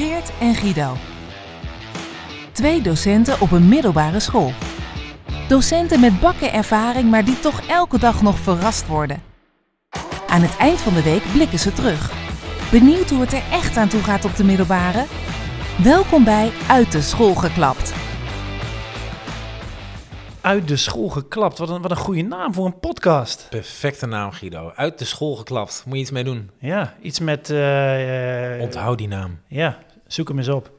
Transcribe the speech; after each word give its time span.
Geert 0.00 0.32
en 0.40 0.54
Guido. 0.54 0.96
Twee 2.52 2.82
docenten 2.82 3.40
op 3.40 3.50
een 3.50 3.68
middelbare 3.68 4.20
school. 4.20 4.52
Docenten 5.48 6.00
met 6.00 6.20
bakken 6.20 6.52
ervaring, 6.52 7.10
maar 7.10 7.24
die 7.24 7.40
toch 7.40 7.60
elke 7.68 7.98
dag 7.98 8.22
nog 8.22 8.38
verrast 8.38 8.86
worden. 8.86 9.22
Aan 10.28 10.42
het 10.42 10.56
eind 10.56 10.80
van 10.80 10.94
de 10.94 11.02
week 11.02 11.22
blikken 11.32 11.58
ze 11.58 11.72
terug. 11.72 12.12
Benieuwd 12.70 13.10
hoe 13.10 13.20
het 13.20 13.32
er 13.32 13.42
echt 13.52 13.76
aan 13.76 13.88
toe 13.88 14.02
gaat 14.02 14.24
op 14.24 14.36
de 14.36 14.44
middelbare? 14.44 15.04
Welkom 15.82 16.24
bij 16.24 16.50
Uit 16.68 16.92
de 16.92 17.00
School 17.02 17.34
geklapt. 17.34 17.94
Uit 20.42 20.68
de 20.68 20.76
school 20.76 21.08
geklapt. 21.08 21.58
Wat 21.58 21.68
een, 21.68 21.82
wat 21.82 21.90
een 21.90 21.96
goede 21.96 22.22
naam 22.22 22.54
voor 22.54 22.66
een 22.66 22.78
podcast. 22.78 23.46
Perfecte 23.50 24.06
naam, 24.06 24.30
Guido. 24.32 24.72
Uit 24.74 24.98
de 24.98 25.04
school 25.04 25.34
geklapt. 25.34 25.82
Moet 25.86 25.94
je 25.94 26.00
iets 26.00 26.10
mee 26.10 26.24
doen. 26.24 26.50
Ja, 26.58 26.94
iets 27.02 27.18
met... 27.20 27.50
eh, 27.50 28.54
eh, 28.54 28.60
Onthoud 28.60 28.98
die 28.98 29.08
naam. 29.08 29.38
Ja, 29.48 29.78
zoek 30.12 30.28
hem 30.28 30.38
eens 30.38 30.48
op. 30.48 30.72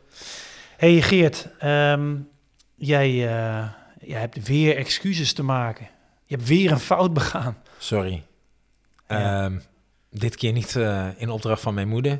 hey 0.77 1.02
Geert, 1.02 1.48
ehm, 1.59 2.16
jij, 2.76 3.08
eh, 3.08 3.70
jij 4.02 4.20
hebt 4.20 4.48
weer 4.48 4.77
excuses 4.77 5.34
te 5.34 5.44
maken. 5.44 5.88
Je 6.26 6.35
hebt 6.35 6.48
weer 6.48 6.71
een 6.71 6.80
fout 6.80 7.13
begaan. 7.13 7.57
Sorry. 7.77 8.23
Ja. 9.07 9.44
Ehm, 9.45 9.59
dit 10.09 10.35
keer 10.35 10.52
niet 10.52 10.76
eh, 10.76 11.07
in 11.17 11.30
opdracht 11.30 11.62
van 11.62 11.73
mijn 11.73 11.88
moeder. 11.88 12.20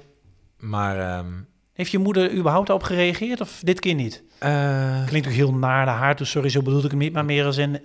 Maar 0.58 1.00
ehm, 1.00 1.32
Heeft 1.74 1.92
je 1.92 1.98
moeder 2.00 2.32
überhaupt 2.34 2.70
op 2.70 2.84
gereageerd 2.84 3.42
of 3.42 3.60
dit 3.64 3.80
keer 3.80 3.94
niet? 3.96 4.24
eh, 4.40 5.06
Klinkt 5.06 5.28
ook 5.28 5.34
heel 5.34 5.54
naar 5.54 5.86
naar 5.86 5.98
haar 5.98 6.16
toe. 6.16 6.26
Sorry, 6.26 6.50
zo 6.50 6.62
bedoelde 6.62 6.86
ik 6.86 6.92
het 6.92 7.00
niet. 7.00 7.14
Maar 7.14 7.26
meer 7.26 7.46
als 7.46 7.58
in... 7.58 7.82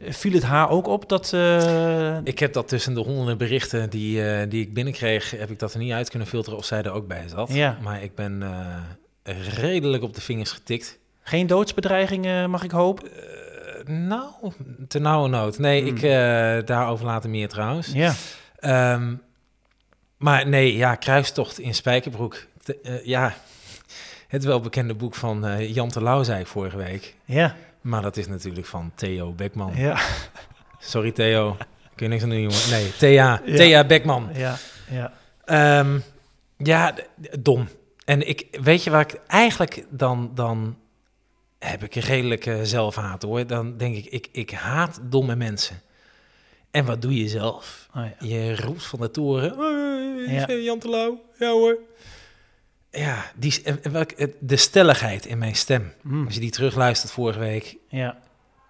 Viel 0.00 0.32
het 0.32 0.42
haar 0.42 0.70
ook 0.70 0.86
op 0.86 1.08
dat... 1.08 1.32
eh, 1.32 2.16
ik 2.24 2.38
heb 2.38 2.52
dat 2.52 2.68
tussen 2.68 2.94
de 2.94 3.00
honderden 3.00 3.38
berichten 3.38 3.90
die, 3.90 4.30
eh, 4.30 4.50
die 4.50 4.62
ik 4.62 4.74
binnenkreeg, 4.74 5.30
heb 5.30 5.50
ik 5.50 5.58
dat 5.58 5.72
er 5.72 5.78
niet 5.78 5.92
uit 5.92 6.10
kunnen 6.10 6.28
filteren 6.28 6.58
of 6.58 6.64
zij 6.64 6.82
er 6.82 6.90
ook 6.92 7.06
bij 7.06 7.28
zat. 7.28 7.52
Ja. 7.52 7.78
Maar 7.82 8.02
ik 8.02 8.14
ben 8.14 8.42
eh, 9.22 9.34
redelijk 9.54 10.02
op 10.02 10.14
de 10.14 10.20
vingers 10.20 10.50
getikt. 10.52 10.98
geen 11.22 11.46
doodsbedreigingen, 11.46 12.50
mag 12.50 12.62
ik 12.64 12.70
hopen? 12.70 13.08
Nou, 13.84 14.24
te 14.88 14.98
nauwe 14.98 15.28
nood. 15.28 15.58
Nee, 15.58 15.80
Hmm. 15.82 15.96
ik 15.96 16.00
daarover 16.66 17.06
later 17.06 17.30
meer 17.30 17.48
trouwens. 17.48 17.92
Ja. 17.92 18.12
Ehm, 18.58 19.14
maar 20.16 20.48
nee, 20.48 20.76
ja, 20.76 20.94
kruistocht 20.94 21.58
in 21.58 21.74
Spijkerbroek. 21.74 22.46
Ja, 23.04 23.34
het 24.28 24.44
welbekende 24.44 24.94
boek 24.94 25.14
van 25.14 25.66
Jan 25.72 25.88
Terlouw 25.88 26.22
zei 26.22 26.40
ik 26.40 26.46
vorige 26.46 26.76
week. 26.76 27.14
Ja. 27.24 27.56
Maar 27.88 28.02
dat 28.02 28.16
is 28.16 28.26
natuurlijk 28.26 28.66
van 28.66 28.92
Theo 28.94 29.32
Beckman. 29.32 29.72
Ja. 29.76 29.98
Sorry 30.78 31.12
Theo, 31.12 31.56
kun 31.94 32.06
je 32.06 32.08
niks 32.08 32.22
aan 32.22 32.28
doen 32.28 32.40
jongen. 32.40 32.70
Nee, 32.70 32.96
Thea, 32.96 33.40
Ja. 33.44 33.56
Thea 33.56 33.84
Beckman. 33.84 34.28
Ja. 34.34 34.56
Ja. 34.90 35.12
Ehm, 35.44 35.98
ja, 36.56 36.94
dom. 37.40 37.68
En 38.04 38.28
ik, 38.28 38.58
weet 38.62 38.84
je 38.84 38.90
waar 38.90 39.00
ik 39.00 39.20
eigenlijk 39.26 39.84
dan, 39.90 40.30
dan 40.34 40.78
heb 41.58 41.82
ik 41.84 41.94
een 41.94 42.02
redelijke 42.02 42.66
zelfhaat 42.66 43.22
hoor. 43.22 43.46
Dan 43.46 43.76
denk 43.76 43.96
ik, 43.96 44.04
ik, 44.06 44.28
ik 44.32 44.50
haat 44.50 45.00
domme 45.02 45.36
mensen. 45.36 45.80
En 46.70 46.84
wat 46.84 47.02
doe 47.02 47.16
je 47.22 47.28
zelf? 47.28 47.88
Oh, 47.96 48.04
ja. 48.18 48.26
Je 48.28 48.56
roept 48.56 48.86
van 48.86 49.00
de 49.00 49.10
toren. 49.10 49.54
"Hoi, 49.54 50.32
Ja. 50.34 50.46
Jan 50.52 50.78
Terlouw. 50.78 51.20
Ja 51.38 51.50
hoor. 51.50 51.78
Ja, 52.90 53.24
die, 53.34 53.62
de 54.38 54.56
stelligheid 54.56 55.26
in 55.26 55.38
mijn 55.38 55.56
stem. 55.56 55.92
Mm. 56.02 56.24
Als 56.24 56.34
je 56.34 56.40
die 56.40 56.50
terugluistert 56.50 57.12
vorige 57.12 57.38
week, 57.38 57.76
Ja. 57.88 58.18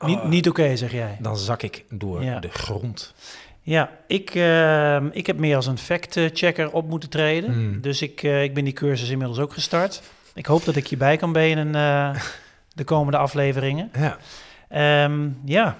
Niet, 0.00 0.18
Oh. 0.18 0.24
niet 0.24 0.48
oké, 0.48 0.76
zeg 0.76 0.92
jij. 0.92 1.16
dan 1.20 1.36
zak 1.36 1.62
ik 1.62 1.84
door 1.90 2.24
Ja. 2.24 2.38
de 2.38 2.48
grond. 2.48 3.14
Ja, 3.62 3.90
ik, 4.06 4.30
ehm, 4.34 5.06
ik 5.12 5.26
heb 5.26 5.38
meer 5.38 5.56
als 5.56 5.66
een 5.66 5.78
fact-checker 5.78 6.72
op 6.72 6.88
moeten 6.88 7.08
treden. 7.10 7.52
Hmm. 7.52 7.80
Dus 7.80 8.02
ik, 8.02 8.22
eh, 8.22 8.42
ik 8.42 8.54
ben 8.54 8.64
die 8.64 8.72
cursus 8.72 9.08
inmiddels 9.10 9.38
ook 9.38 9.52
gestart. 9.52 10.02
Ik 10.34 10.46
hoop 10.46 10.64
dat 10.64 10.76
ik 10.76 10.86
hierbij 10.88 11.16
kan 11.16 11.32
benen 11.32 11.74
eh, 11.74 12.22
de 12.74 12.84
komende 12.84 13.18
afleveringen. 13.18 13.90
Ja. 13.98 14.16
Ehm, 14.68 15.28
ja, 15.44 15.78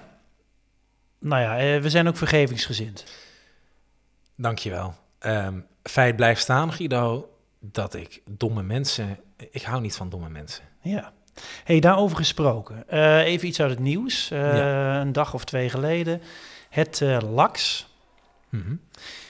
nou 1.19 1.41
ja, 1.41 1.57
eh, 1.75 1.81
we 1.81 1.89
zijn 1.89 2.07
ook 2.07 2.17
vergevingsgezind. 2.17 3.05
Dankjewel. 4.35 4.93
Ehm 5.19 5.53
feit 5.83 6.15
blijft 6.15 6.41
staan, 6.41 6.73
Guido, 6.73 7.29
dat 7.59 7.93
ik 7.93 8.21
domme 8.29 8.63
mensen... 8.63 9.17
Ik 9.51 9.61
hou 9.61 9.81
niet 9.81 9.95
van 9.95 10.09
domme 10.09 10.29
mensen. 10.29 10.63
Ja. 10.81 11.11
Hey, 11.63 11.79
daarover 11.79 12.17
gesproken. 12.17 12.89
Eh, 12.89 13.17
even 13.25 13.47
iets 13.47 13.61
uit 13.61 13.69
het 13.69 13.79
nieuws. 13.79 14.31
Eh, 14.31 14.57
Ja. 14.57 15.01
Een 15.01 15.11
dag 15.11 15.33
of 15.33 15.45
twee 15.45 15.69
geleden. 15.69 16.21
Het 16.69 17.01
eh, 17.01 17.17
LAX. 17.33 17.87
Mhm. 18.49 18.75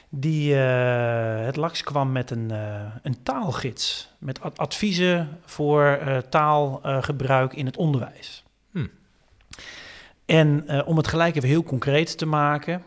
Die, 0.09 0.53
het 0.53 1.55
LAX 1.55 1.83
kwam 1.83 2.11
met 2.11 2.31
een, 2.31 2.49
een 3.01 3.23
taalgids. 3.23 4.09
Met 4.17 4.41
ad- 4.41 4.57
adviezen 4.57 5.39
voor 5.45 5.99
taalgebruik 6.29 7.53
in 7.53 7.65
het 7.65 7.77
onderwijs. 7.77 8.43
Hm. 8.71 8.87
En 10.25 10.83
om 10.85 10.97
het 10.97 11.07
gelijk 11.07 11.35
even 11.35 11.49
heel 11.49 11.63
concreet 11.63 12.17
te 12.17 12.25
maken, 12.25 12.83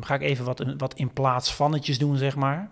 ga 0.00 0.14
ik 0.14 0.20
even 0.22 0.44
wat, 0.44 0.64
wat 0.76 0.94
in 0.94 1.12
plaats 1.12 1.54
vannetjes 1.54 1.98
doen, 1.98 2.16
zeg 2.16 2.36
maar. 2.36 2.70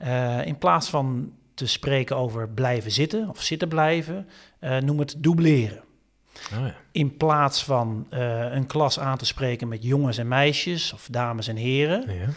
Eh, 0.00 0.46
in 0.46 0.58
plaats 0.58 0.88
van 0.90 1.32
te 1.54 1.66
spreken 1.66 2.16
over 2.16 2.48
blijven 2.48 2.90
zitten 2.90 3.28
of 3.28 3.42
zitten 3.42 3.68
blijven, 3.68 4.26
eh, 4.58 4.78
noem 4.78 4.98
het 4.98 5.14
dubleren. 5.18 5.80
Oh 6.52 6.66
ja. 6.66 6.74
In 6.92 7.16
plaats 7.16 7.64
van 7.64 8.06
eh, 8.10 8.52
een 8.52 8.66
klas 8.66 9.00
aan 9.00 9.18
te 9.18 9.26
spreken 9.26 9.68
met 9.68 9.82
jongens 9.82 10.18
en 10.18 10.28
meisjes 10.28 10.92
of 10.92 11.08
dames 11.10 11.48
en 11.48 11.56
heren, 11.56 12.04
Ja. 12.14 12.28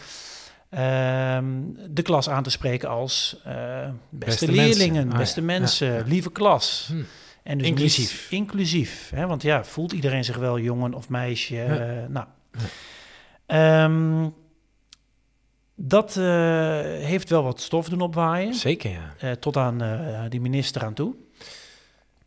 Ehm, 0.70 1.46
de 1.90 2.02
klas 2.02 2.28
aan 2.28 2.42
te 2.42 2.50
spreken 2.50 2.88
als 2.88 3.36
beste, 3.44 3.96
Beste 4.10 4.52
leerlingen, 4.52 4.92
mensen. 4.94 5.12
Ah, 5.12 5.18
beste 5.18 5.40
ja. 5.40 5.46
mensen, 5.46 5.86
Ja, 5.92 5.94
ja. 5.98 6.02
lieve 6.06 6.32
klas. 6.32 6.88
Hm. 6.92 7.02
En 7.42 7.58
dus 7.58 7.66
Inclusief. 7.66 8.22
niet- 8.30 8.40
inclusief, 8.40 9.10
hè? 9.14 9.26
want 9.26 9.42
ja, 9.42 9.64
voelt 9.64 9.92
iedereen 9.92 10.24
zich 10.24 10.36
wel 10.36 10.58
jongen 10.58 10.94
of 10.94 11.08
meisje? 11.08 11.54
Ja. 11.54 12.06
nou. 12.08 12.26
Ja. 13.48 14.30
Dat 15.74 16.16
eh, 16.16 16.24
heeft 16.82 17.30
wel 17.30 17.42
wat 17.42 17.60
stof 17.60 17.88
doen 17.88 18.00
opwaaien, 18.00 18.54
Zeker, 18.54 18.90
ja. 18.90 19.14
eh, 19.18 19.32
tot 19.32 19.56
aan 19.56 19.82
eh, 19.82 20.22
die 20.28 20.40
minister 20.40 20.84
aan 20.84 20.94
toe. 20.94 21.14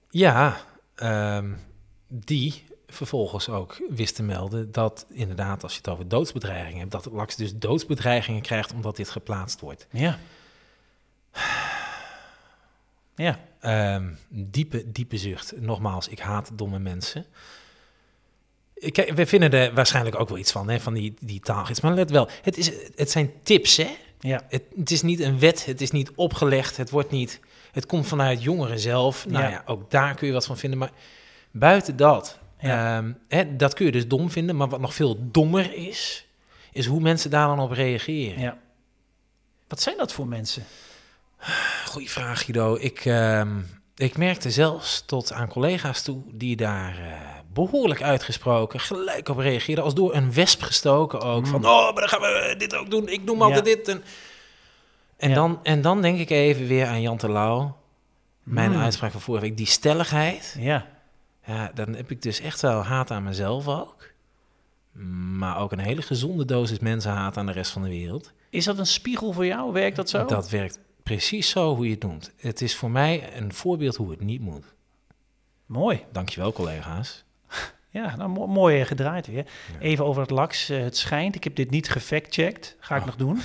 Ja, 0.09 0.58
ehm, 0.96 1.53
die 2.07 2.63
vervolgens 2.88 3.50
ook 3.50 3.81
wist 3.90 4.16
te 4.16 4.24
melden 4.24 4.72
dat 4.72 5.06
inderdaad, 5.09 5.63
als 5.63 5.72
je 5.72 5.78
het 5.78 5.88
over 5.90 6.07
doodsbedreigingen 6.07 6.80
hebt, 6.80 6.91
dat 6.91 7.03
het 7.06 7.13
LAX 7.13 7.36
dus 7.36 7.56
doodsbedreigingen 7.56 8.41
krijgt 8.41 8.74
omdat 8.74 8.96
dit 8.96 9.09
geplaatst 9.09 9.59
wordt. 9.59 9.88
Ja. 9.91 10.18
Ja, 13.16 13.40
Ehm, 13.59 14.13
diepe, 14.30 14.91
diepe 14.91 15.18
zucht. 15.18 15.53
Nogmaals, 15.59 16.07
ik 16.07 16.19
haat 16.19 16.52
domme 16.53 16.80
mensen. 16.80 17.25
Kijk, 18.92 19.12
we 19.12 19.26
vinden 19.26 19.52
er 19.52 19.74
waarschijnlijk 19.74 20.20
ook 20.20 20.30
wel 20.30 20.38
iets 20.38 20.52
van, 20.52 20.70
hè, 20.70 20.80
van 20.80 20.94
die, 20.94 21.14
die 21.20 21.40
taalgids. 21.40 21.82
Maar 21.82 21.94
let 21.94 22.10
wel, 22.12 22.30
het, 22.42 22.58
is, 22.58 22.72
het 22.96 23.12
zijn 23.12 23.32
tips, 23.44 23.78
hè? 23.78 23.96
ja, 24.20 24.42
Het, 24.50 24.64
het 24.78 24.92
is 24.92 25.02
niet 25.02 25.20
een 25.20 25.40
wet, 25.40 25.66
het 25.66 25.82
is 25.82 25.92
niet 25.92 26.12
opgelegd, 26.16 26.78
het 26.78 26.90
wordt 26.90 27.12
niet... 27.12 27.40
Het 27.72 27.86
komt 27.86 28.08
vanuit 28.08 28.44
jongeren 28.44 28.80
zelf. 28.80 29.26
Nou 29.28 29.44
Ja. 29.44 29.50
ja, 29.50 29.62
ook 29.66 29.92
daar 29.92 30.16
kun 30.16 30.28
je 30.28 30.34
wat 30.34 30.46
van 30.46 30.58
vinden. 30.58 30.80
Maar 30.80 30.92
buiten 31.52 31.96
dat, 31.96 32.40
Ja. 32.60 32.98
ehm, 32.98 33.12
hè, 33.28 33.56
dat 33.56 33.74
kun 33.74 33.86
je 33.86 33.92
dus 33.92 34.08
dom 34.08 34.32
vinden. 34.32 34.56
Maar 34.56 34.70
wat 34.70 34.80
nog 34.80 34.94
veel 34.94 35.18
dommer 35.32 35.74
is, 35.74 36.28
is 36.72 36.86
hoe 36.86 37.00
mensen 37.02 37.30
daar 37.30 37.48
dan 37.48 37.60
op 37.60 37.72
reageren. 37.72 38.40
ja. 38.40 38.58
Wat 39.68 39.82
zijn 39.82 39.98
dat 39.98 40.14
voor 40.14 40.28
mensen? 40.28 40.64
Goeie 41.86 42.10
vraag, 42.10 42.44
Guido. 42.44 42.76
Ik, 42.80 43.06
ehm, 43.06 43.58
ik 43.97 44.18
merkte 44.18 44.52
zelfs 44.52 45.03
tot 45.06 45.31
aan 45.31 45.47
collega's 45.47 46.02
toe 46.02 46.22
die 46.31 46.56
daar 46.56 46.97
eh, 46.97 47.12
behoorlijk 47.53 48.02
uitgesproken 48.02 48.80
gelijk 48.80 49.30
op 49.30 49.38
reageerden. 49.38 49.84
Als 49.84 49.94
door 49.94 50.16
een 50.16 50.34
wesp 50.34 50.62
gestoken 50.62 51.22
ook. 51.22 51.44
Mm. 51.46 51.52
Van, 51.52 51.66
oh, 51.66 51.84
maar 51.84 51.94
dan 51.94 52.09
gaan 52.09 52.22
we 52.22 52.56
dit 52.57 52.75
ook 52.75 52.90
doen. 52.90 53.07
Ik 53.07 53.24
noem 53.24 53.41
altijd 53.41 53.68
Ja. 53.68 53.75
dit. 53.75 53.88
En, 53.88 54.03
en, 55.18 55.30
Ja. 55.30 55.36
dan, 55.36 55.60
en 55.63 55.81
dan 55.81 56.01
denk 56.01 56.19
ik 56.19 56.30
even 56.30 56.68
weer 56.68 56.88
aan 56.88 57.01
Jan 57.01 57.18
Terlouw. 57.18 57.77
Mijn 58.44 58.72
Mm. 58.72 58.81
uitspraak 58.81 59.12
van 59.12 59.22
vorige 59.22 59.45
week. 59.45 59.57
Die 59.57 59.66
stelligheid. 59.66 60.56
Ja, 60.60 60.86
Ja, 61.45 61.72
dan 61.74 61.94
heb 61.95 62.12
ik 62.12 62.22
dus 62.22 62.39
echt 62.39 62.62
wel 62.62 62.81
haat 62.83 63.12
aan 63.12 63.24
mezelf 63.24 63.68
ook. 63.68 64.12
Maar 65.38 65.60
ook 65.60 65.72
een 65.72 65.80
hele 65.80 66.01
gezonde 66.01 66.45
dosis 66.45 66.80
mensenhaat 66.80 67.38
aan 67.38 67.45
de 67.45 67.51
rest 67.51 67.72
van 67.72 67.81
de 67.81 67.89
wereld. 67.89 68.31
is 68.50 68.66
dat 68.66 68.77
een 68.77 68.86
spiegel 68.88 69.31
voor 69.31 69.45
jou? 69.45 69.72
Werkt 69.74 69.95
dat 69.95 70.10
zo? 70.10 70.25
Dat 70.25 70.50
werkt 70.50 70.80
precies 71.07 71.50
zo 71.50 71.75
hoe 71.75 71.86
je 71.86 71.92
het 71.92 72.04
noemt. 72.04 72.31
Het 72.38 72.62
is 72.62 72.75
voor 72.75 72.92
mij 72.92 73.30
een 73.38 73.54
voorbeeld 73.54 73.95
hoe 73.95 74.12
het 74.12 74.21
niet 74.21 74.42
moet. 74.42 74.65
Mooi. 75.65 76.04
Dankjewel, 76.12 76.51
collega's. 76.54 77.24
Ja, 77.89 78.15
nou, 78.15 78.30
mo- 78.30 78.48
mooi 78.48 78.86
gedraaid 78.86 79.27
weer. 79.27 79.45
Even 79.80 80.06
over 80.06 80.21
het 80.21 80.31
laks. 80.31 80.69
eh, 80.69 80.80
het 80.83 80.98
schijnt, 80.98 81.36
ik 81.36 81.44
heb 81.44 81.56
dit 81.56 81.69
niet 81.69 81.89
gefactcheckt. 81.89 82.75
Ga 82.80 82.95
ik 82.95 83.01
Oh. 83.01 83.07
nog 83.07 83.15
doen. 83.15 83.42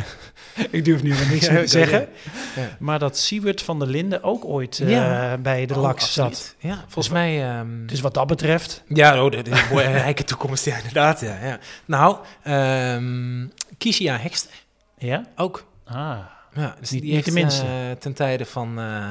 ik 0.70 0.84
durf 0.84 1.02
nu 1.02 1.08
nog 1.08 1.30
niks 1.30 1.46
Ja, 1.46 1.60
te 1.60 1.66
zeggen. 1.66 2.08
Ja. 2.56 2.76
Maar 2.78 2.98
dat 2.98 3.18
Siewert 3.18 3.62
van 3.62 3.78
der 3.78 3.88
Linden 3.88 4.22
ook 4.22 4.44
ooit 4.44 4.80
eh, 4.80 5.34
bij 5.34 5.66
de 5.66 5.74
Oh, 5.74 5.80
laks 5.80 6.12
zat. 6.12 6.54
Ja, 6.58 6.76
volgens 6.88 7.08
mij... 7.14 7.50
ehm, 7.58 7.86
Dus 7.86 8.00
wat 8.00 8.14
dat 8.14 8.26
betreft... 8.26 8.82
Ja, 8.88 9.24
oh, 9.24 9.30
dat 9.30 9.46
is 9.48 9.60
een 9.70 9.92
rijke 10.02 10.24
toekomst, 10.24 10.64
ja, 10.64 10.76
inderdaad. 10.76 11.20
Ja, 11.20 11.38
ja. 11.44 11.58
Nou, 11.84 12.16
ehm 12.42 13.46
Kisia 13.78 14.16
Hekster 14.18 14.62
Ja? 14.98 15.24
ook. 15.36 15.66
Ah, 15.84 16.18
Ja, 16.54 16.74
dus 16.80 16.90
Niet- 16.90 17.02
die 17.02 17.12
niet 17.12 17.12
heeft 17.24 17.36
de 17.36 17.42
minste. 17.42 17.64
eh, 17.64 17.90
ten 17.98 18.12
tijde 18.12 18.44
van 18.44 18.78
eh, 18.80 19.10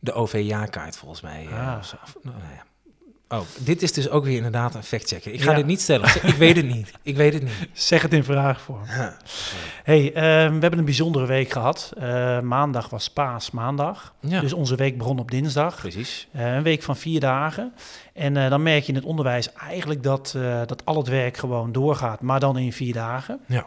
de 0.00 0.12
OV-jaarkaart 0.12 0.96
volgens 0.96 1.20
mij. 1.20 1.46
eh, 1.50 1.68
Ah. 1.72 1.78
of 1.78 1.86
zo. 1.86 1.96
Of, 2.04 2.16
nou, 2.22 2.36
ja. 2.56 2.64
Oh, 3.28 3.40
dit 3.58 3.82
is 3.82 3.92
dus 3.92 4.08
ook 4.08 4.24
weer 4.24 4.36
inderdaad 4.36 4.74
een 4.74 4.82
factchecker. 4.82 5.32
Ik 5.32 5.42
ga 5.42 5.50
Ja. 5.50 5.56
dit 5.56 5.66
niet 5.66 5.80
stellen. 5.80 6.08
Ik 6.22 6.34
weet 6.34 6.56
het 6.56 6.66
niet. 6.66 6.92
Ik 7.02 7.16
weet 7.16 7.32
het 7.32 7.42
niet. 7.42 7.68
Zeg 7.72 8.02
het 8.02 8.12
in 8.12 8.24
vraagvorm. 8.24 8.84
Ja. 8.86 9.16
Hey, 9.84 10.12
ehm, 10.12 10.54
we 10.54 10.60
hebben 10.60 10.78
een 10.78 10.84
bijzondere 10.84 11.26
week 11.26 11.50
gehad. 11.50 11.92
Eh, 11.98 12.40
maandag 12.40 12.88
was 12.88 13.10
paasmaandag. 13.10 14.14
Ja, 14.20 14.40
Dus 14.40 14.52
onze 14.52 14.74
week 14.76 14.98
begon 14.98 15.18
op 15.18 15.30
dinsdag. 15.30 15.76
precies. 15.76 16.28
Een 16.32 16.62
week 16.62 16.82
van 16.82 16.96
vier 16.96 17.20
dagen. 17.20 17.72
En 18.14 18.34
dan 18.50 18.62
merk 18.62 18.82
je 18.82 18.88
in 18.88 18.94
het 18.98 19.04
onderwijs 19.04 19.52
eigenlijk 19.52 20.02
dat, 20.02 20.34
dat 20.66 20.84
al 20.84 20.96
het 20.96 21.08
werk 21.08 21.36
gewoon 21.36 21.72
doorgaat, 21.72 22.20
maar 22.20 22.40
dan 22.40 22.58
in 22.58 22.72
vier 22.72 22.92
dagen. 22.92 23.40
Ja. 23.46 23.66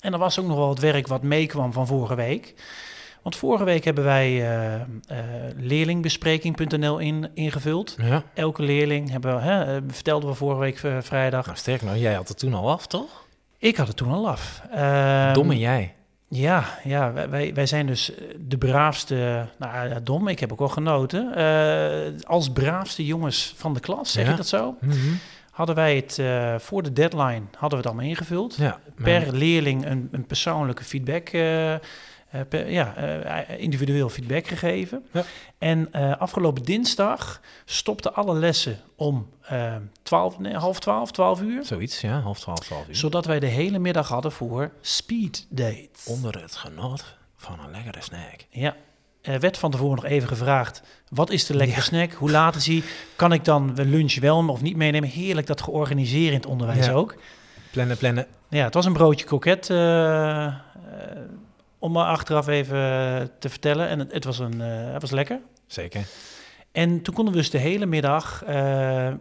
En 0.00 0.12
er 0.12 0.18
was 0.18 0.38
ook 0.38 0.46
nog 0.46 0.56
wel 0.56 0.68
het 0.68 0.78
werk 0.78 1.06
wat 1.06 1.22
meekwam 1.22 1.72
van 1.72 1.86
vorige 1.86 2.14
week. 2.14 2.54
Want 3.22 3.36
vorige 3.36 3.64
week 3.64 3.84
hebben 3.84 4.04
wij 4.04 4.28
eh, 4.28 4.74
eh, 4.74 4.84
leerlingbespreking.nl 5.56 6.98
in, 6.98 7.30
ingevuld. 7.34 7.96
Ja. 8.02 8.22
Elke 8.34 8.62
leerling 8.62 9.10
hebben 9.10 9.34
we, 9.36 9.40
hè, 9.42 9.76
eh, 9.76 9.82
vertelden 9.88 10.28
we 10.28 10.34
vorige 10.34 10.60
week 10.60 10.78
vrijdag. 11.04 11.46
Nou, 11.46 11.58
sterk 11.58 11.82
nou, 11.82 11.98
jij 11.98 12.14
had 12.14 12.28
het 12.28 12.38
toen 12.38 12.54
al 12.54 12.70
af, 12.70 12.86
toch? 12.86 13.26
Ik 13.58 13.76
had 13.76 13.86
het 13.88 13.96
toen 13.96 14.12
al 14.12 14.28
af. 14.28 14.62
Ehm, 14.70 15.32
Dom 15.34 15.50
en 15.50 15.58
jij. 15.58 15.94
Ja, 16.28 16.64
ja 16.84 17.12
wij- 17.28 17.54
wij, 17.54 17.66
zijn 17.66 17.86
dus 17.86 18.12
de 18.38 18.58
braafste, 18.58 19.46
nou 19.58 19.88
ja, 19.88 20.00
dom, 20.00 20.28
ik 20.28 20.40
heb 20.40 20.52
ook 20.52 20.58
wel 20.58 20.68
genoten. 20.68 21.34
Als 22.26 22.50
braafste 22.52 23.06
jongens 23.06 23.54
van 23.56 23.74
de 23.74 23.80
klas, 23.80 24.12
zeg 24.12 24.24
Ja. 24.24 24.30
ik 24.30 24.36
dat 24.36 24.46
zo? 24.46 24.76
Mhm. 24.80 24.96
Hadden 25.52 25.74
wij 25.74 25.96
het 25.96 26.18
eh, 26.18 26.58
voor 26.58 26.82
de 26.82 26.92
deadline, 26.92 27.42
hadden 27.50 27.70
we 27.70 27.76
het 27.76 27.86
allemaal 27.86 28.04
ingevuld. 28.04 28.54
Ja, 28.56 28.80
Per 28.94 29.32
leerling 29.34 29.86
een, 29.86 30.08
een 30.12 30.26
persoonlijke 30.26 30.84
feedback, 30.84 31.28
eh, 31.28 31.74
eh, 31.74 31.80
per- 32.48 32.70
ja, 32.70 32.94
individueel 33.46 34.08
feedback 34.08 34.46
gegeven. 34.46 35.04
Ja. 35.12 35.24
En 35.58 35.90
afgelopen 36.18 36.62
dinsdag 36.62 37.40
stopten 37.64 38.14
alle 38.14 38.34
lessen 38.34 38.78
om 38.96 39.28
12, 40.02 40.38
nee, 40.38 40.54
half 40.54 40.80
twaalf, 40.80 41.10
twaalf 41.12 41.40
uur. 41.42 41.64
Zoiets, 41.64 42.00
ja. 42.00 42.20
Half 42.20 42.40
twaalf, 42.40 42.58
twaalf 42.58 42.88
uur. 42.88 42.96
Zodat 42.96 43.24
wij 43.26 43.40
de 43.40 43.46
hele 43.46 43.78
middag 43.78 44.08
hadden 44.08 44.32
voor 44.32 44.70
speed 44.80 45.46
dates. 45.48 46.06
Onder 46.06 46.42
het 46.42 46.56
genot 46.56 47.04
van 47.36 47.60
een 47.60 47.70
lekkere 47.70 48.02
snack. 48.02 48.46
Ja, 48.50 48.76
er 49.22 49.40
werd 49.40 49.58
van 49.58 49.70
tevoren 49.70 49.94
nog 49.94 50.04
even 50.04 50.28
gevraagd: 50.28 50.82
wat 51.08 51.30
is 51.30 51.46
de 51.46 51.56
lekkere 51.56 51.78
Ja. 51.78 51.84
snack? 51.84 52.12
Hoe 52.12 52.30
laat 52.30 52.54
is 52.54 52.64
die? 52.64 52.84
Kan 53.16 53.32
ik 53.32 53.44
dan 53.44 53.72
lunch 53.74 54.18
wel 54.20 54.48
of 54.48 54.62
niet 54.62 54.76
meenemen? 54.76 55.08
Heerlijk 55.08 55.46
dat 55.46 55.62
georganiseerd 55.62 56.28
in 56.32 56.36
het 56.38 56.46
onderwijs 56.46 56.86
Ja. 56.86 56.92
ook. 56.92 57.16
Plannen, 57.70 57.96
plannen. 57.96 58.26
Ja, 58.48 58.64
het 58.64 58.74
was 58.74 58.84
een 58.86 58.92
broodje 58.92 59.26
kroket. 59.26 59.70
eh, 59.70 60.44
eh, 60.44 60.52
om 61.78 61.92
maar 61.92 62.06
achteraf 62.06 62.46
even 62.46 62.78
te 63.38 63.48
vertellen. 63.48 63.88
En 63.88 63.98
het, 63.98 64.12
het, 64.12 64.24
was 64.24 64.38
een, 64.38 64.60
eh, 64.60 64.92
het 64.92 65.00
was 65.02 65.10
lekker. 65.10 65.38
Zeker. 65.66 66.00
En 66.72 67.02
toen 67.02 67.14
konden 67.14 67.34
we 67.34 67.40
dus 67.40 67.50
de 67.50 67.58
hele 67.58 67.86
middag, 67.86 68.42
eh, 68.44 68.54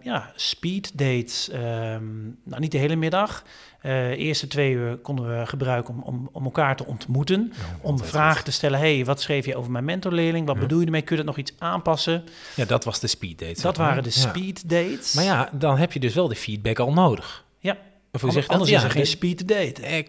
ja, 0.01 0.31
speed 0.35 0.97
dates. 0.97 1.49
ehm, 1.49 2.23
nou, 2.43 2.59
niet 2.59 2.71
de 2.71 2.77
hele 2.77 2.95
middag. 2.95 3.43
Eh 3.81 4.09
eerste 4.09 4.47
twee 4.47 4.71
uur 4.73 4.97
konden 4.97 5.39
we 5.39 5.45
gebruiken 5.45 5.93
om, 5.93 6.01
om, 6.03 6.29
om 6.31 6.43
elkaar 6.43 6.75
te 6.75 6.85
ontmoeten. 6.85 7.53
Om 7.81 7.99
vragen 7.99 8.43
te 8.43 8.51
stellen. 8.51 8.79
hey, 8.79 9.05
wat 9.05 9.21
schreef 9.21 9.45
je 9.45 9.55
over 9.55 9.71
mijn 9.71 9.85
mentorleerling? 9.85 10.45
Wat 10.45 10.55
Ja. 10.55 10.61
bedoel 10.61 10.79
je 10.79 10.85
ermee? 10.85 11.01
Kun 11.01 11.15
je 11.17 11.23
dat 11.23 11.35
nog 11.35 11.41
iets 11.45 11.53
aanpassen? 11.57 12.23
Ja, 12.55 12.65
dat 12.65 12.83
was 12.83 12.99
de 12.99 13.07
speed 13.07 13.39
date. 13.39 13.61
Dat 13.61 13.77
waren 13.77 14.03
de 14.03 14.09
speed 14.09 14.69
dates. 14.69 15.13
Maar 15.13 15.23
ja, 15.23 15.49
dan 15.53 15.77
heb 15.77 15.93
je 15.93 15.99
dus 15.99 16.13
wel 16.13 16.27
de 16.27 16.35
feedback 16.35 16.79
al 16.79 16.93
nodig. 16.93 17.45
Ja. 17.59 17.77
Of 18.11 18.21
je 18.33 18.47
anders 18.47 18.69
Ja, 18.69 18.77
is 18.77 18.83
er 18.83 18.91
geen 18.91 19.01
de- 19.01 19.07
speed 19.07 19.37
te 19.37 19.45
daten. 19.45 19.83
Eh, 19.83 20.03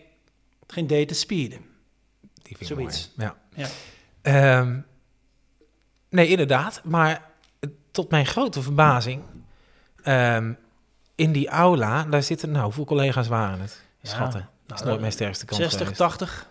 Geen 0.67 0.87
date 0.87 1.05
te 1.05 1.15
speeden. 1.15 1.59
Die 2.43 2.57
vind 2.57 2.61
ik 2.61 2.67
Zoiets. 2.77 3.11
mooi. 3.17 3.31
Ja. 3.55 3.67
Ja. 4.23 4.61
Ehm, 4.61 4.79
nee, 6.11 6.29
inderdaad. 6.29 6.81
Maar 6.85 7.31
tot 7.93 8.11
mijn 8.11 8.27
grote 8.27 8.63
verbazing, 8.63 9.23
ehm, 10.03 10.53
in 11.15 11.33
die 11.33 11.49
aula, 11.49 12.05
daar 12.05 12.23
zitten, 12.23 12.51
nou, 12.51 12.65
hoeveel 12.65 12.85
collega's 12.85 13.29
waren 13.29 13.61
het? 13.61 13.83
Ja, 14.01 14.09
Schatten. 14.11 14.41
dat 14.41 14.51
is 14.63 14.69
nou, 14.69 14.85
nooit 14.85 14.95
eh, 14.95 15.01
mijn 15.01 15.13
sterkste 15.13 15.45
kant 15.45 15.61
60, 15.61 15.79
geweest. 15.81 15.99
80. 15.99 16.47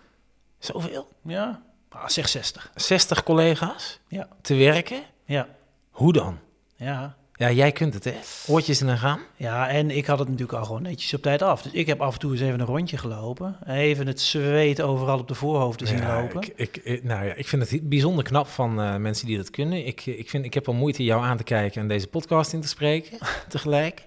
Zoveel? 0.58 1.08
Ja, 1.22 1.62
ah, 1.88 2.08
zeg 2.08 2.28
60. 2.28 2.70
60 2.74 3.22
collega's 3.22 4.00
Ja. 4.08 4.28
te 4.40 4.54
werken? 4.54 5.02
Ja, 5.24 5.48
Hoe 5.90 6.12
dan? 6.12 6.38
ja. 6.76 7.16
Ja, 7.42 7.50
jij 7.50 7.72
kunt 7.72 7.94
het, 7.94 8.04
hè? 8.04 8.14
Oortjes 8.46 8.80
in 8.80 8.88
een 8.88 8.98
gaan? 8.98 9.20
Ja, 9.36 9.68
en 9.68 9.90
ik 9.90 10.06
had 10.06 10.18
het 10.18 10.28
natuurlijk 10.28 10.58
al 10.58 10.64
gewoon 10.64 10.82
netjes 10.82 11.14
op 11.14 11.22
tijd 11.22 11.42
af. 11.42 11.62
Dus 11.62 11.72
ik 11.72 11.86
heb 11.86 12.00
af 12.00 12.12
en 12.12 12.18
toe 12.18 12.32
eens 12.32 12.40
even 12.40 12.60
een 12.60 12.66
rondje 12.66 12.96
gelopen. 12.96 13.56
Even 13.66 14.06
het 14.06 14.20
zweet 14.20 14.82
overal 14.82 15.18
op 15.18 15.28
de 15.28 15.34
voorhoofden 15.34 15.86
zien 15.86 15.98
Ja, 15.98 16.20
lopen. 16.20 16.40
Ik, 16.42 16.52
ik, 16.56 16.76
ik- 16.84 17.04
nou 17.04 17.24
ja, 17.26 17.34
ik 17.34 17.48
vind 17.48 17.70
het 17.70 17.88
bijzonder 17.88 18.24
knap 18.24 18.46
van 18.46 18.80
eh, 18.80 18.96
mensen 18.96 19.26
die 19.26 19.36
dat 19.36 19.50
kunnen. 19.50 19.86
Ik, 19.86 20.06
ik, 20.06 20.30
vind, 20.30 20.44
ik 20.44 20.54
heb 20.54 20.68
al 20.68 20.74
moeite 20.74 21.04
jou 21.04 21.22
aan 21.24 21.36
te 21.36 21.42
kijken 21.44 21.80
en 21.80 21.88
deze 21.88 22.06
podcast 22.06 22.52
in 22.52 22.60
te 22.60 22.68
spreken 22.68 23.18
tegelijk. 23.48 24.04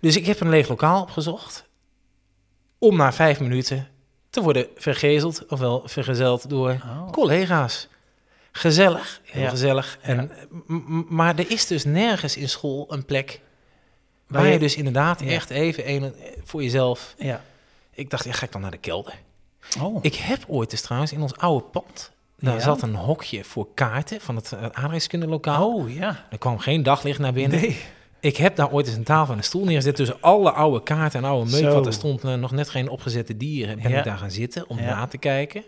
Dus 0.00 0.16
ik 0.16 0.26
heb 0.26 0.40
een 0.40 0.48
leeg 0.48 0.68
lokaal 0.68 1.02
opgezocht 1.02 1.64
om 2.78 2.96
na 2.96 3.12
vijf 3.12 3.40
minuten 3.40 3.88
te 4.30 4.42
worden 4.42 4.66
vergezeld, 4.76 5.44
ofwel 5.48 5.82
vergezeld 5.84 6.48
door 6.48 6.70
Oh. 6.70 7.10
collega's. 7.10 7.88
Gezellig, 8.52 9.20
heel 9.24 9.42
Ja. 9.42 9.48
gezellig. 9.48 9.98
En, 10.02 10.30
m- 10.66 11.04
maar 11.08 11.38
er 11.38 11.50
is 11.50 11.66
dus 11.66 11.84
nergens 11.84 12.36
in 12.36 12.48
school 12.48 12.92
een 12.92 13.04
plek 13.04 13.40
waar, 14.26 14.42
Waar 14.42 14.52
je 14.52 14.58
dus 14.58 14.76
inderdaad 14.76 15.20
Ja. 15.20 15.26
echt 15.26 15.50
even 15.50 15.90
een, 15.92 16.12
voor 16.44 16.62
jezelf... 16.62 17.14
Ja. 17.18 17.42
Ik 17.94 18.10
dacht, 18.10 18.24
ja, 18.24 18.32
ga 18.32 18.46
ik 18.46 18.52
dan 18.52 18.60
naar 18.60 18.70
de 18.70 18.76
kelder? 18.78 19.14
Oh. 19.80 19.98
Ik 20.02 20.14
heb 20.14 20.44
ooit 20.46 20.72
eens 20.72 20.80
trouwens 20.80 21.12
in 21.12 21.20
ons 21.22 21.36
oude 21.36 21.64
pand. 21.64 22.10
Daar 22.38 22.60
zat 22.60 22.82
een 22.82 22.94
hokje 22.94 23.44
voor 23.44 23.66
kaarten 23.74 24.20
van 24.20 24.36
het 24.36 24.50
uh, 24.54 24.62
aardrijkskundelokaal. 24.72 25.74
oh, 25.74 25.94
ja. 25.94 26.26
Er 26.30 26.38
kwam 26.38 26.58
geen 26.58 26.82
daglicht 26.82 27.18
naar 27.18 27.32
binnen. 27.32 27.60
Nee. 27.60 27.78
Ik 28.20 28.36
heb 28.36 28.56
daar 28.56 28.70
ooit 28.72 28.86
eens 28.86 28.96
een 28.96 29.04
tafel 29.04 29.32
en 29.32 29.38
een 29.38 29.44
stoel 29.44 29.64
neergezet. 29.64 29.96
Tussen 29.96 30.16
alle 30.20 30.50
oude 30.52 30.82
kaarten 30.82 31.18
en 31.22 31.28
oude 31.28 31.50
meuk. 31.50 31.72
Want 31.72 31.86
er 31.86 31.92
stond 31.92 32.24
eh, 32.24 32.34
nog 32.34 32.50
net 32.50 32.68
geen 32.68 32.88
opgezette 32.88 33.36
dieren. 33.36 33.80
Ben 33.82 33.92
ik 33.98 34.04
daar 34.04 34.18
gaan 34.18 34.30
zitten 34.30 34.68
om 34.68 34.76
na 34.80 35.06
te 35.06 35.18
kijken. 35.18 35.64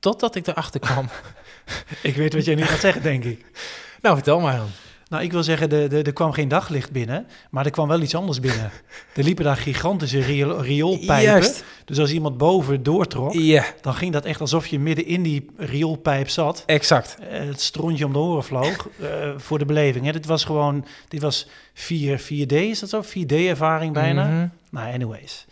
Totdat 0.00 0.34
ik 0.34 0.46
erachter 0.46 0.80
kwam. 0.80 1.08
Ik 2.02 2.16
weet 2.16 2.34
wat 2.34 2.44
jij 2.44 2.54
nu 2.54 2.62
gaat 2.62 2.80
zeggen, 2.80 3.02
denk 3.02 3.24
ik. 3.24 3.44
nou, 4.02 4.14
vertel 4.14 4.40
maar 4.40 4.56
dan. 4.56 4.68
Nou, 5.08 5.22
ik 5.22 5.32
wil 5.32 5.42
zeggen, 5.42 5.68
de, 5.68 5.86
de, 5.88 6.02
er 6.02 6.12
kwam 6.12 6.32
geen 6.32 6.48
daglicht 6.48 6.90
binnen, 6.90 7.26
maar 7.50 7.64
er 7.64 7.70
kwam 7.70 7.88
wel 7.88 8.00
iets 8.00 8.14
anders 8.14 8.40
binnen. 8.40 8.70
Er 9.14 9.24
liepen 9.24 9.44
daar 9.44 9.56
gigantische 9.56 10.20
riool, 10.20 10.62
rioolpijpen. 10.62 11.22
Juist. 11.22 11.64
Dus 11.84 11.98
als 11.98 12.12
iemand 12.12 12.36
boven 12.38 12.82
doortrok, 12.82 13.34
dan 13.80 13.94
ging 13.94 14.12
dat 14.12 14.24
echt 14.24 14.40
alsof 14.40 14.66
je 14.66 14.78
midden 14.78 15.06
in 15.06 15.22
die 15.22 15.50
rioolpijp 15.56 16.28
zat. 16.28 16.62
exact. 16.66 17.16
Eh, 17.30 17.38
het 17.46 17.60
strontje 17.60 18.04
om 18.04 18.12
de 18.12 18.18
oren 18.18 18.44
vloog 18.44 18.88
eh, 19.00 19.08
voor 19.36 19.58
de 19.58 19.64
beleving. 19.64 20.04
Hè. 20.04 20.12
Dit 20.12 20.26
was 20.26 20.44
gewoon, 20.44 20.86
dit 21.08 21.22
was 21.22 21.48
4, 21.74 22.20
4D, 22.20 22.52
is 22.52 22.80
dat 22.80 22.88
zo? 22.88 23.02
4D-ervaring 23.02 23.92
bijna. 23.92 24.26
Mhm. 24.26 24.48
Nou, 24.70 24.92
anyways. 24.92 25.46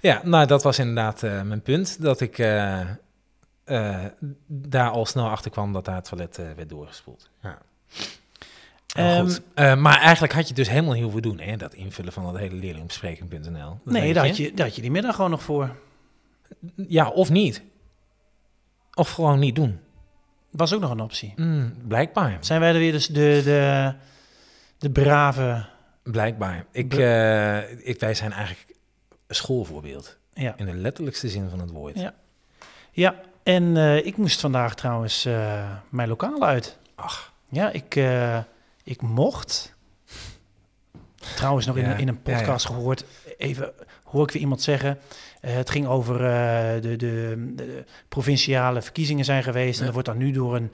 Ja, 0.00 0.20
nou, 0.24 0.46
dat 0.46 0.62
was 0.62 0.78
inderdaad 0.78 1.22
eh, 1.22 1.42
mijn 1.42 1.62
punt. 1.62 2.02
Dat 2.02 2.20
ik 2.20 2.38
eh, 3.64 4.04
daar 4.46 4.90
al 4.90 5.06
snel 5.06 5.28
achter 5.28 5.50
kwam 5.50 5.72
dat 5.72 5.84
daar 5.84 5.94
het 5.94 6.04
toilet 6.04 6.38
eh, 6.38 6.50
werd 6.56 6.68
doorgespoeld. 6.68 7.30
Ja. 7.42 7.58
Maar 8.96 9.16
Ehm, 9.16 9.24
goed. 9.24 9.42
Eh, 9.54 9.76
maar 9.76 9.98
eigenlijk 10.00 10.32
had 10.32 10.48
je 10.48 10.54
dus 10.54 10.68
helemaal 10.68 10.92
niet 10.92 11.02
hoeven 11.02 11.22
doen, 11.22 11.40
hè? 11.40 11.56
Dat 11.56 11.74
invullen 11.74 12.12
van 12.12 12.24
dat 12.24 12.36
hele 12.36 12.54
leerlingbespreking.nl. 12.54 13.78
Nee, 13.84 14.14
daar 14.14 14.26
had, 14.26 14.36
je, 14.36 14.54
daar 14.54 14.66
had 14.66 14.76
je 14.76 14.82
die 14.82 14.90
middag 14.90 15.14
gewoon 15.14 15.30
nog 15.30 15.42
voor. 15.42 15.76
Ja, 16.88 17.08
of 17.08 17.30
niet. 17.30 17.62
Of 18.94 19.10
gewoon 19.10 19.38
niet 19.38 19.54
doen. 19.54 19.78
Was 20.50 20.72
ook 20.72 20.80
nog 20.80 20.90
een 20.90 21.00
optie. 21.00 21.32
Mm, 21.36 21.74
blijkbaar. 21.88 22.36
Zijn 22.40 22.60
wij 22.60 22.72
er 22.72 22.78
weer 22.78 22.92
dus 22.92 23.06
de, 23.06 23.40
de, 23.44 23.94
de 24.78 24.90
brave... 24.90 25.66
Blijkbaar. 26.02 26.66
Ik, 26.70 26.94
ik, 27.82 28.00
wij 28.00 28.14
zijn 28.14 28.32
eigenlijk 28.32 28.76
een 29.26 29.34
schoolvoorbeeld. 29.34 30.18
Ja, 30.34 30.56
In 30.56 30.66
de 30.66 30.74
letterlijkste 30.74 31.28
zin 31.28 31.48
van 31.50 31.60
het 31.60 31.70
woord. 31.70 31.98
Ja. 31.98 32.14
Ja. 32.94 33.14
en 33.42 33.76
eh, 33.76 34.06
ik 34.06 34.16
moest 34.16 34.40
vandaag 34.40 34.74
trouwens 34.74 35.24
eh, 35.24 35.70
mijn 35.88 36.08
lokaal 36.08 36.42
uit. 36.44 36.78
Ach, 36.94 37.32
Ja, 37.48 37.70
ik, 37.70 37.96
eh, 37.96 38.38
ik 38.84 39.02
mocht. 39.02 39.74
Trouwens, 41.34 41.66
nog 41.66 41.76
in, 41.76 41.84
Ja, 41.84 41.94
in 41.94 42.08
een 42.08 42.18
ja, 42.24 42.30
ja. 42.32 42.38
podcast 42.38 42.66
gehoord. 42.66 43.04
Even 43.38 43.72
hoor 44.04 44.22
ik 44.22 44.30
weer 44.30 44.42
iemand 44.42 44.62
zeggen. 44.62 44.98
het 45.40 45.70
ging 45.70 45.86
over 45.86 46.18
de, 46.82 46.96
de, 46.96 47.52
de 47.54 47.84
provinciale 48.08 48.82
verkiezingen 48.82 49.24
zijn 49.24 49.42
geweest. 49.42 49.80
En 49.80 49.86
er 49.86 49.92
wordt 49.92 50.08
dan 50.08 50.16
nu 50.16 50.30
door 50.30 50.56
een, 50.56 50.72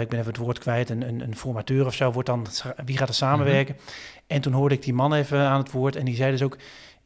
ik 0.00 0.08
ben 0.08 0.18
even 0.18 0.26
het 0.26 0.36
woord 0.36 0.58
kwijt, 0.58 0.90
een, 0.90 1.02
een, 1.08 1.20
een 1.20 1.36
formateur 1.36 1.86
of 1.86 1.94
zo, 1.94 2.12
wordt 2.12 2.28
dan, 2.28 2.46
wie 2.84 2.96
gaat 2.96 3.08
er 3.08 3.14
samenwerken? 3.14 3.74
Mhm. 3.74 3.84
En 4.26 4.40
toen 4.40 4.52
hoorde 4.52 4.74
ik 4.74 4.82
die 4.82 4.94
man 4.94 5.14
even 5.14 5.38
aan 5.38 5.58
het 5.58 5.70
woord. 5.70 5.96
En 5.96 6.04
die 6.04 6.16
zei 6.16 6.30
dus 6.30 6.42
ook, 6.42 6.56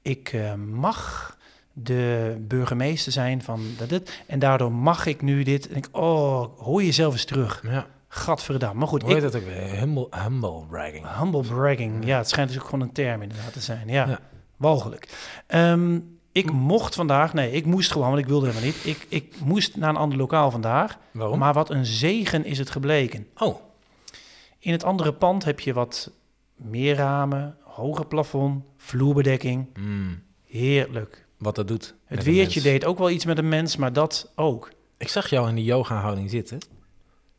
ik 0.02 0.36
mag 0.56 1.36
de 1.72 2.36
burgemeester 2.40 3.12
zijn 3.12 3.42
van 3.42 3.60
dat, 3.78 3.88
dit. 3.88 4.22
En 4.26 4.38
daardoor 4.38 4.72
mag 4.72 5.06
ik 5.06 5.22
nu 5.22 5.42
dit. 5.42 5.68
En 5.68 5.76
ik, 5.76 5.88
oh, 5.92 6.58
hoor 6.58 6.82
jezelf 6.82 7.12
eens 7.12 7.24
terug. 7.24 7.62
ja. 7.66 7.86
Gadverdamme. 8.14 8.78
Maar 8.78 8.88
goed, 8.88 9.02
Hoe 9.02 9.12
heet 9.14 9.22
ik, 9.24 9.32
dat 9.32 9.40
ook 9.40 9.46
weer? 9.48 9.78
Humble, 9.78 10.06
humble 10.10 10.64
bragging. 10.70 11.06
humble 11.18 11.40
bragging. 11.42 12.04
Ja, 12.04 12.16
het 12.18 12.28
schijnt 12.28 12.48
dus 12.50 12.58
ook 12.58 12.64
gewoon 12.64 12.80
een 12.80 12.92
term 12.92 13.22
inderdaad 13.22 13.52
te 13.52 13.60
zijn. 13.60 13.88
Ja, 13.88 14.06
Ja. 14.08 14.18
walgelijk. 14.56 15.08
Ehm, 15.46 15.98
Ik 16.34 16.52
mocht 16.52 16.94
vandaag, 16.94 17.32
nee, 17.34 17.50
ik 17.52 17.66
moest 17.66 17.92
gewoon, 17.92 18.08
want 18.08 18.18
ik 18.20 18.26
wilde 18.26 18.46
helemaal 18.46 18.66
niet. 18.66 18.86
Ik, 18.86 19.06
ik 19.08 19.34
moest 19.44 19.76
naar 19.76 19.88
een 19.88 19.96
ander 19.96 20.18
lokaal 20.18 20.50
vandaag. 20.50 20.98
Waarom? 21.10 21.38
Maar 21.38 21.52
wat 21.52 21.70
een 21.70 21.86
zegen 21.86 22.44
is 22.44 22.58
het 22.58 22.70
gebleken. 22.70 23.26
Oh, 23.38 23.56
In 24.58 24.72
het 24.72 24.84
andere 24.84 25.12
pand 25.12 25.44
heb 25.44 25.60
je 25.60 25.72
wat 25.72 26.10
meer 26.56 26.94
ramen, 26.94 27.56
hoger 27.62 28.06
plafond, 28.06 28.64
vloerbedekking. 28.76 29.66
mm, 29.78 30.22
Heerlijk. 30.46 31.26
Wat 31.42 31.54
dat 31.54 31.68
doet. 31.68 31.94
Het 32.04 32.22
weertje 32.24 32.60
deed 32.60 32.84
ook 32.84 32.98
wel 32.98 33.10
iets 33.10 33.24
met 33.24 33.38
een 33.38 33.48
mens, 33.48 33.76
maar 33.76 33.92
dat 33.92 34.32
ook. 34.34 34.70
Ik 34.98 35.08
zag 35.08 35.30
jou 35.30 35.48
in 35.48 35.54
die 35.54 35.64
yoga-houding 35.64 36.30
zitten. 36.30 36.58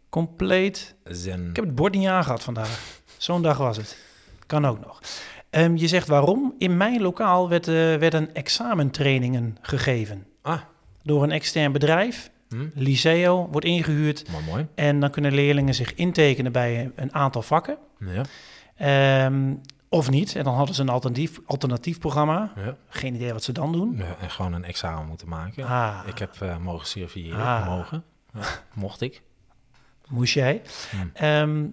Compleet. 0.10 0.96
Zen. 1.04 1.50
Ik 1.50 1.56
heb 1.56 1.66
het 1.66 1.76
bord 1.76 1.94
niet 1.96 2.08
aangehad 2.08 2.44
vandaag. 2.44 2.80
Zo'n 3.18 3.42
dag 3.42 3.58
was 3.58 3.78
het. 3.78 3.98
Kan 4.46 4.66
ook 4.66 4.86
nog. 4.86 5.02
Ehm, 5.50 5.76
je 5.76 5.88
zegt 5.88 6.08
waarom? 6.08 6.54
In 6.58 6.78
mijn 6.78 7.02
lokaal 7.02 7.50
werd, 7.50 7.68
eh, 7.68 7.74
werden 7.74 8.34
examentrainingen 8.36 9.58
gegeven. 9.62 10.26
Ah, 10.42 10.62
Door 11.04 11.24
een 11.24 11.32
extern 11.32 11.72
bedrijf. 11.72 12.32
hm, 12.50 12.68
Liceo 12.74 13.48
wordt 13.52 13.66
ingehuurd. 13.68 14.32
maar 14.32 14.42
mooi. 14.44 14.68
En 14.76 15.00
dan 15.00 15.10
kunnen 15.10 15.34
leerlingen 15.34 15.74
zich 15.74 15.94
intekenen 15.94 16.52
bij 16.52 16.92
een 16.96 17.14
aantal 17.14 17.42
vakken. 17.42 17.78
Ja, 18.00 18.24
Ehm, 18.76 19.54
of 19.94 20.10
niet. 20.10 20.36
En 20.36 20.44
dan 20.44 20.54
hadden 20.56 20.76
ze 20.76 20.82
een 20.82 20.90
alternatief, 20.90 21.40
alternatief 21.46 22.00
programma. 22.00 22.52
ja. 22.56 22.76
Geen 22.90 23.16
idee 23.16 23.34
wat 23.34 23.44
ze 23.44 23.52
dan 23.52 23.72
doen. 23.72 23.96
ja. 23.98 24.16
En 24.20 24.30
gewoon 24.30 24.54
een 24.54 24.64
examen 24.66 25.08
moeten 25.08 25.28
maken. 25.30 25.66
Ah, 25.66 26.00
Ik 26.08 26.18
heb 26.20 26.36
eh, 26.42 26.58
mogen 26.58 26.88
surveilleren. 26.88 27.46
Ah. 27.46 27.68
Mogen. 27.68 28.04
Ja, 28.34 28.42
mocht 28.74 29.02
ik. 29.02 29.22
moest 30.10 30.34
jij. 30.34 30.62
Hmm. 30.92 31.10
Ehm, 31.14 31.66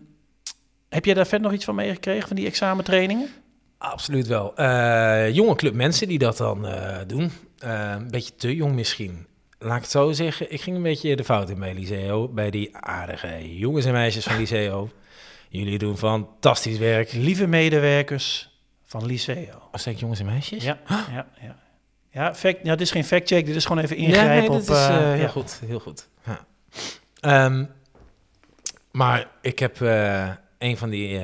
heb 0.88 1.04
jij 1.04 1.14
daar 1.14 1.26
verder 1.26 1.46
nog 1.46 1.56
iets 1.56 1.64
van 1.64 1.74
meegekregen, 1.74 2.28
van 2.28 2.36
die 2.36 2.46
examentrainingen? 2.46 3.28
Absoluut 3.78 4.26
wel. 4.26 4.56
Eh, 4.56 5.34
jonge 5.34 5.54
club 5.54 5.74
mensen 5.74 6.08
die 6.08 6.18
dat 6.18 6.36
dan 6.36 6.66
eh, 6.66 6.98
doen. 7.06 7.30
Een 7.58 8.08
beetje 8.10 8.34
te 8.36 8.54
jong 8.54 8.74
misschien. 8.74 9.26
Laat 9.58 9.76
ik 9.76 9.82
het 9.82 9.90
zo 9.90 10.12
zeggen. 10.12 10.52
Ik 10.52 10.60
ging 10.60 10.76
een 10.76 10.82
beetje 10.82 11.16
de 11.16 11.24
fout 11.24 11.50
in 11.50 11.58
bij 11.58 11.74
Liceo. 11.74 12.28
Bij 12.28 12.50
die 12.50 12.76
aardige 12.76 13.56
jongens 13.58 13.84
en 13.84 13.92
meisjes 13.92 14.24
van 14.24 14.36
Liceo. 14.36 14.90
Jullie 15.52 15.78
doen 15.78 15.98
fantastisch 15.98 16.78
werk. 16.78 17.12
Lieve 17.12 17.46
medewerkers 17.46 18.50
van 18.84 19.06
Liceo. 19.06 19.68
Als 19.72 19.86
ik 19.86 19.98
jongens 19.98 20.20
en 20.20 20.26
meisjes? 20.26 20.64
Ja, 20.64 20.78
ja, 20.88 21.26
ja. 21.40 21.56
Ja, 22.12 22.34
fact, 22.34 22.58
ja, 22.62 22.70
dit 22.70 22.80
is 22.80 22.90
geen 22.90 23.04
fact-check, 23.04 23.46
dit 23.46 23.56
is 23.56 23.64
gewoon 23.64 23.82
even 23.82 23.96
ingrijpen 23.96 24.34
ja, 24.34 24.40
nee, 24.40 24.50
op... 24.50 24.60
is 24.60 24.68
eh, 24.68 24.86
eh, 24.86 25.12
heel 25.12 25.16
ja. 25.16 25.28
goed. 25.28 25.60
Heel 25.66 25.80
goed. 25.80 26.08
Ja. 26.26 26.46
Ehm, 27.20 27.64
maar 28.90 29.28
ik 29.40 29.58
heb 29.58 29.80
eh, 29.80 30.30
een 30.58 30.76
van 30.76 30.90
die 30.90 31.20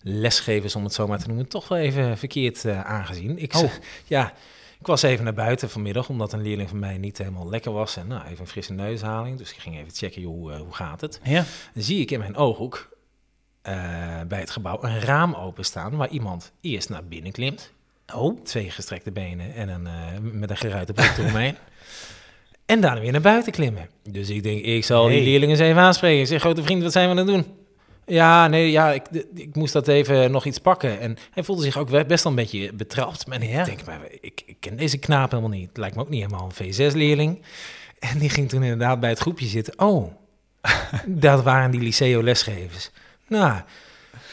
lesgevers, 0.00 0.76
om 0.76 0.84
het 0.84 0.92
zo 0.92 1.06
maar 1.06 1.18
te 1.18 1.26
noemen, 1.26 1.48
toch 1.48 1.68
wel 1.68 1.78
even 1.78 2.18
verkeerd 2.18 2.66
aangezien. 2.66 3.38
Ik, 3.38 3.54
Oh. 3.54 3.70
ja, 4.04 4.32
ik 4.80 4.86
was 4.86 5.02
even 5.02 5.24
naar 5.24 5.34
buiten 5.34 5.70
vanmiddag, 5.70 6.08
omdat 6.08 6.32
een 6.32 6.42
leerling 6.42 6.68
van 6.68 6.78
mij 6.78 6.98
niet 6.98 7.18
helemaal 7.18 7.48
lekker 7.48 7.72
was. 7.72 7.96
En 7.96 8.06
nou, 8.06 8.24
even 8.24 8.40
een 8.40 8.46
frisse 8.46 8.72
neushaling. 8.72 9.38
Dus 9.38 9.50
ik 9.52 9.58
ging 9.58 9.76
even 9.76 9.94
checken, 9.94 10.22
joh, 10.22 10.32
hoe, 10.32 10.52
hoe 10.52 10.74
gaat 10.74 11.00
het? 11.00 11.20
Ja, 11.22 11.44
Dan 11.74 11.82
zie 11.82 12.00
ik 12.00 12.10
in 12.10 12.18
mijn 12.18 12.36
ooghoek 12.36 12.93
eh, 13.64 13.74
bij 14.28 14.38
het 14.40 14.50
gebouw 14.50 14.78
een 14.82 15.00
raam 15.00 15.34
openstaan 15.34 15.96
waar 15.96 16.08
iemand 16.08 16.52
eerst 16.60 16.88
naar 16.88 17.04
binnen 17.04 17.32
klimt. 17.32 17.72
oh, 18.14 18.44
Twee 18.44 18.70
gestrekte 18.70 19.12
benen 19.12 19.54
en 19.54 19.68
een, 19.68 19.86
eh, 19.86 19.92
met 20.20 20.50
een 20.50 20.56
geruite 20.56 20.92
broek 20.92 21.16
eromheen. 21.18 21.56
En 22.66 22.80
daarna 22.80 23.00
weer 23.00 23.12
naar 23.12 23.20
buiten 23.20 23.52
klimmen. 23.52 23.88
Dus 24.08 24.30
ik 24.30 24.42
denk, 24.42 24.64
ik 24.64 24.84
zal 24.84 25.08
die 25.08 25.22
leerlingen 25.22 25.48
eens 25.56 25.64
even 25.64 25.82
aanspreken. 25.82 26.20
Ik 26.20 26.26
zeg, 26.26 26.40
grote 26.40 26.62
vriend, 26.62 26.82
wat 26.82 26.92
zijn 26.92 27.04
we 27.04 27.10
aan 27.10 27.16
het 27.16 27.26
doen? 27.26 27.46
Ja, 28.06 28.48
nee, 28.48 28.70
ja, 28.70 28.92
ik, 28.92 29.06
ik 29.34 29.54
moest 29.54 29.72
dat 29.72 29.88
even 29.88 30.30
nog 30.30 30.44
iets 30.44 30.58
pakken. 30.58 31.00
En 31.00 31.16
hij 31.30 31.42
voelde 31.42 31.62
zich 31.62 31.78
ook 31.78 32.06
best 32.06 32.22
wel 32.24 32.32
een 32.32 32.38
beetje 32.38 32.72
betrapt. 32.72 33.26
Maar 33.26 33.44
Ja. 33.44 33.60
ik 33.60 33.64
denk, 33.64 33.84
maar 33.84 34.00
ik, 34.20 34.42
ik 34.46 34.56
ken 34.60 34.76
deze 34.76 34.98
knaap 34.98 35.30
helemaal 35.30 35.50
niet. 35.52 35.68
Het 35.68 35.76
lijkt 35.76 35.96
me 35.96 36.02
ook 36.02 36.08
niet 36.08 36.22
helemaal 36.22 36.50
een 36.56 36.74
V6-leerling. 36.74 37.42
En 37.98 38.18
die 38.18 38.30
ging 38.30 38.48
toen 38.48 38.62
inderdaad 38.62 39.00
bij 39.00 39.10
het 39.10 39.18
groepje 39.18 39.46
zitten. 39.46 39.78
Oh, 39.78 40.12
dat 41.06 41.42
waren 41.42 41.70
die 41.70 41.80
Liceo-lesgevers. 41.80 42.90
Nou, 43.28 43.52
en 43.52 43.62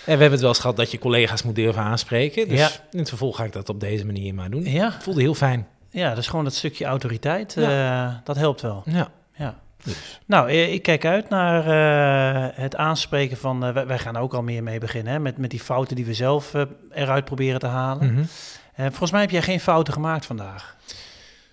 we 0.06 0.12
hebben 0.12 0.32
het 0.32 0.40
wel 0.40 0.50
eens 0.50 0.60
gehad 0.60 0.76
dat 0.78 0.92
je 0.92 1.00
collega's 1.00 1.44
moet 1.44 1.56
durven 1.56 1.82
aanspreken. 1.82 2.48
Dus 2.48 2.60
Ja. 2.60 2.70
in 2.92 3.00
het 3.00 3.10
vervolg 3.10 3.36
ga 3.36 3.44
ik 3.44 3.52
dat 3.52 3.70
op 3.70 3.80
deze 3.80 4.06
manier 4.06 4.34
maar 4.34 4.50
doen. 4.50 4.64
ja. 4.64 4.96
Voelde 5.02 5.22
heel 5.22 5.34
fijn. 5.34 5.68
Ja, 5.90 6.10
dat 6.10 6.18
is 6.18 6.28
gewoon 6.28 6.44
dat 6.44 6.54
stukje 6.54 6.86
autoriteit, 6.86 7.58
eh, 7.58 8.14
dat 8.24 8.36
helpt 8.36 8.62
wel. 8.62 8.84
Ja. 8.86 9.12
Ja. 9.36 9.60
Dus. 9.84 10.20
Nou, 10.26 10.50
eh, 10.50 10.74
ik 10.74 10.82
kijk 10.82 11.06
uit 11.06 11.30
naar 11.30 11.60
eh, 11.68 12.58
het 12.58 12.76
aanspreken 12.76 13.38
van... 13.38 13.74
wij, 13.74 14.00
gaan 14.00 14.18
ook 14.18 14.34
al 14.34 14.42
meer 14.44 14.64
mee 14.64 14.80
beginnen, 14.80 15.14
hè, 15.14 15.20
met, 15.20 15.38
met 15.38 15.50
die 15.50 15.60
fouten 15.60 15.96
die 15.96 16.06
we 16.06 16.14
zelf 16.14 16.54
eruit 16.94 17.26
proberen 17.26 17.60
te 17.60 17.68
halen. 17.68 18.28
Eh, 18.74 18.86
volgens 18.86 19.12
mij 19.12 19.22
heb 19.22 19.30
jij 19.30 19.42
geen 19.42 19.60
fouten 19.60 19.94
gemaakt 19.94 20.26
vandaag. 20.26 20.76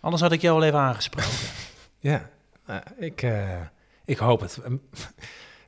Anders 0.00 0.22
had 0.22 0.32
ik 0.32 0.40
jou 0.40 0.56
al 0.56 0.64
even 0.66 0.78
aangesproken. 0.78 1.30
Ja, 2.00 2.28
ik, 2.98 3.26
ik 4.04 4.18
hoop 4.18 4.40
het. 4.40 4.58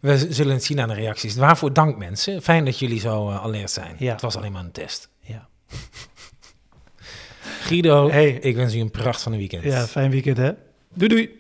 We 0.01 0.27
zullen 0.33 0.53
het 0.55 0.65
zien 0.65 0.81
aan 0.81 0.89
de 0.89 0.95
reacties. 0.95 1.35
Waarvoor 1.37 1.73
dank 1.73 1.97
mensen. 1.99 2.43
Fijn 2.43 2.65
dat 2.65 2.79
jullie 2.79 3.01
zo 3.01 3.29
eh, 3.31 3.43
alert 3.43 3.71
zijn. 3.71 3.97
Ja. 3.99 4.13
Het 4.13 4.21
was 4.21 4.37
alleen 4.37 4.53
maar 4.53 4.65
een 4.65 4.73
test. 4.73 5.09
Ja. 5.21 5.49
Guido, 7.61 8.11
Hey. 8.11 8.31
ik 8.31 8.57
wens 8.57 8.75
u 8.75 8.79
een 8.79 8.91
pracht 8.91 9.23
van 9.23 9.33
een 9.33 9.39
weekend. 9.39 9.65
ja, 9.65 9.87
fijn 9.87 10.11
weekend 10.11 10.37
hè. 10.37 10.51
Doei 10.95 11.09
doei. 11.09 11.40